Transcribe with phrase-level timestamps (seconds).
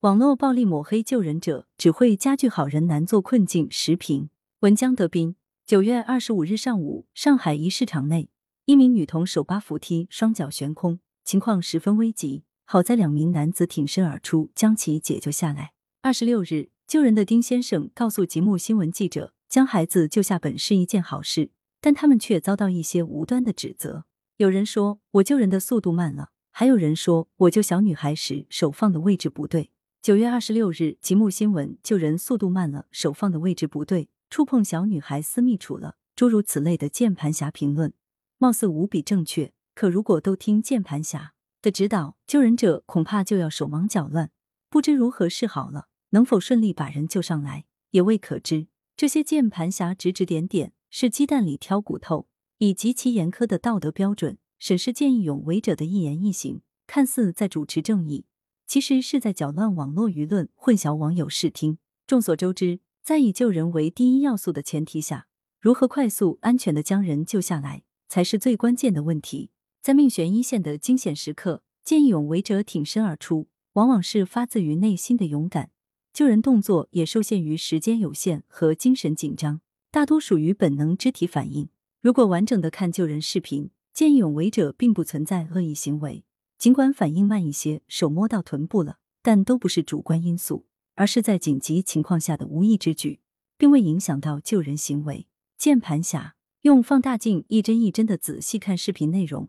[0.00, 3.70] 网络暴力抹黑救人者，只会加剧好人难做困境。
[3.70, 4.30] 时评
[4.60, 5.36] 文江德斌。
[5.66, 8.30] 九月二十五日上午，上海一市场内，
[8.64, 12.44] 一名女童手扒扶梯，双脚悬空，情况十分危急。
[12.64, 15.72] 好在两名男子挺身而出，将其解救下来。
[16.00, 21.50] 二十六日，救人的丁先生告诉极目新闻记者，将孩子救下本是一件好事，
[21.82, 24.06] 但他们却遭到一些无端的指责。
[24.38, 29.70] 有人说我救人的速度慢了，还有人说我救小女孩时手放的位置不对。
[30.02, 34.08] 九月二十六日，极目新闻救人速度慢了，手放的位置不对。
[34.30, 37.92] 触碰小女孩私密处了，诸如此类的键盘侠评论，
[38.38, 39.52] 貌似无比正确。
[39.74, 44.30] 可如果都听键盘侠的指导，救人者恐怕就要手忙脚乱，
[44.70, 45.88] 不知如何是好了。
[46.12, 48.68] 能否顺利把人救上来，也未可知。
[48.96, 58.24] 这些键盘侠指指点点，是鸡蛋里挑骨头，以极其严苛的道德标准审视见义勇为者的一言一行，看似在主持正义，
[58.70, 61.78] 其实是在搅乱网络舆论，混淆网友视听。
[62.06, 62.78] 众所周知。
[63.02, 65.26] 在以救人为第一要素的前提下，
[65.58, 69.50] 如何快速、安全的将人救下来，才是最关键的问题。
[69.82, 75.72] 在命悬一线的惊险时刻，见义勇为者挺身而出，往往是发自于内心的勇敢。
[76.12, 81.68] 救人动作也受限于时间有限和精神紧张，大多属于本能肢体反应。
[82.00, 86.22] 如果完整的看救人视频，见义勇为者并不存在恶意行为，
[86.60, 90.66] 尽管反应慢一些，手摸到臀部了，但都不是主观因素。
[90.94, 93.20] 而是在紧急情况下的无意之举，
[93.56, 95.26] 并未影响到救人行为。
[95.56, 99.48] 键盘侠用放大镜一帧一帧的仔细看视频内容，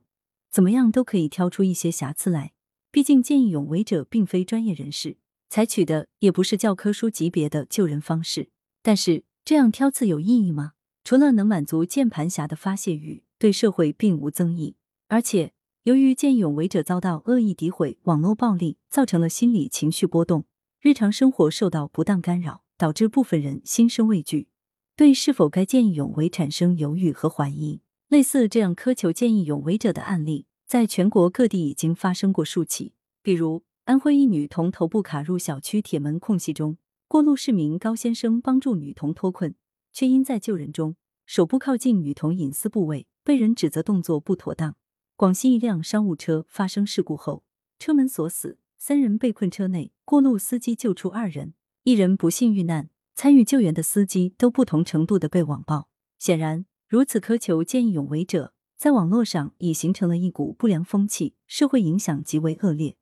[0.49, 2.53] 怎么样都可以挑出一些瑕疵来。
[2.89, 5.17] 毕竟见义勇为者并非专业人士，
[5.49, 8.51] 采取的也不是教科书级别的救人方式。
[8.81, 10.71] 但是这样挑刺有意义吗？
[11.03, 14.77] 除了能满足键盘侠的发泄欲，对社会并无增益。
[15.09, 15.51] 而且
[15.83, 20.45] 由于见义勇为者遭到恶意诋毁、网络暴力，造成了心理情绪波动。
[20.79, 24.47] 日常生活受到不当干扰，导致部分人心生畏惧，
[24.95, 27.81] 对是否该见义勇为产生犹豫和怀疑。
[28.09, 32.93] 类似这样苛求见义勇为者的案例，在全国各地已经发生过数起。
[33.23, 36.77] 比如，安徽一女童头部卡入小区铁门空隙中，
[37.07, 39.55] 过路市民高先生帮助女童脱困，
[39.91, 44.75] 却因在救人中手部靠近女童隐私部位，被人指责动作不妥当。
[45.21, 47.43] 广西一辆商务车发生事故后，
[47.77, 48.57] 车门锁死。
[48.79, 52.89] 三人被困车内，过路司机救出二人，一人不幸遇难。
[53.13, 55.89] 参与救援的司机都不同程度的被网暴。
[56.17, 62.95] 显然，如此苛求见义勇为者，在网络上已形成了一股不良风气，社会影响极为恶劣。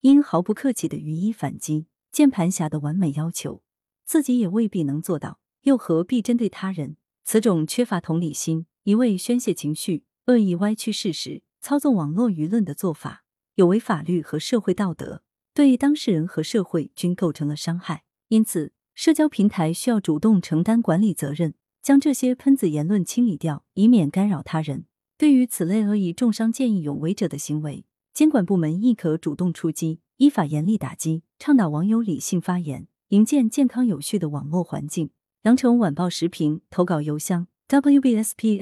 [0.00, 3.60] 因毫不客气的予以反击，键盘侠的完美要求，
[4.06, 6.96] 自己也未必能做到，又何必针对他人？
[7.22, 13.24] 此种缺乏同理心、一味宣泄情绪、恶意歪曲事实、操纵网络舆论的做法，
[13.56, 15.24] 有违法律和社会道德。
[15.52, 24.84] 对当事人和社会均构成了伤害，因此，社交平台需要主动承担管理责任，将这些喷子言论清理掉，以免干扰他人。
[25.18, 27.84] 对于此类恶意重伤见义勇为者的行为，
[28.14, 35.10] 监管部门亦可主动出击，依法严厉打击，倡导网友理性发言，营建健康有序的网络环境。
[35.42, 38.52] 羊城晚报时评投稿邮箱：wbspycwb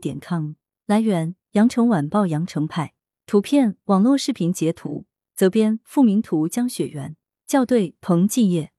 [0.00, 0.54] 点 com。
[0.86, 2.94] 来源：羊城晚报羊城派。
[3.26, 5.06] 图片：网络视频截图。
[5.36, 7.16] 责编：付明图，江雪源
[7.46, 8.72] 校对：彭继业。